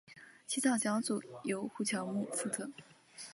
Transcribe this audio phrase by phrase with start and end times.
[0.47, 2.71] 起草小组由胡乔木负责。